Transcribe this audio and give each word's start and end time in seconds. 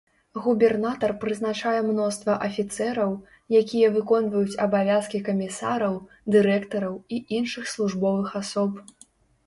Губернатар 0.43 1.11
прызначае 1.23 1.81
мноства 1.89 2.37
афіцэраў, 2.47 3.13
якія 3.61 3.93
выконваюць 3.99 4.59
абавязкі 4.67 5.23
камісараў, 5.31 6.03
дырэктараў 6.39 7.01
і 7.17 7.25
іншых 7.43 7.73
службовых 7.77 8.27
асоб. 8.43 8.87